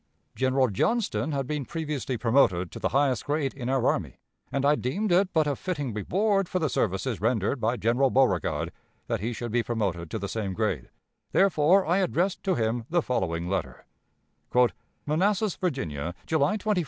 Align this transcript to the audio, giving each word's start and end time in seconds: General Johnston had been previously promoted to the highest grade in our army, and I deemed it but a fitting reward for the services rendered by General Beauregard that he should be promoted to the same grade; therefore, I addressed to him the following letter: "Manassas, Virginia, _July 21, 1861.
General 0.35 0.69
Johnston 0.69 1.31
had 1.31 1.45
been 1.45 1.63
previously 1.63 2.17
promoted 2.17 2.71
to 2.71 2.79
the 2.79 2.89
highest 2.89 3.23
grade 3.25 3.53
in 3.53 3.69
our 3.69 3.85
army, 3.87 4.17
and 4.51 4.65
I 4.65 4.73
deemed 4.73 5.11
it 5.11 5.31
but 5.31 5.45
a 5.45 5.55
fitting 5.55 5.93
reward 5.93 6.49
for 6.49 6.57
the 6.57 6.71
services 6.71 7.21
rendered 7.21 7.61
by 7.61 7.77
General 7.77 8.09
Beauregard 8.09 8.71
that 9.05 9.19
he 9.19 9.31
should 9.31 9.51
be 9.51 9.61
promoted 9.61 10.09
to 10.09 10.17
the 10.17 10.27
same 10.27 10.53
grade; 10.53 10.89
therefore, 11.33 11.85
I 11.85 11.99
addressed 11.99 12.41
to 12.45 12.55
him 12.55 12.85
the 12.89 13.03
following 13.03 13.47
letter: 13.47 13.85
"Manassas, 15.05 15.55
Virginia, 15.55 16.15
_July 16.25 16.57
21, 16.57 16.65
1861. 16.65 16.77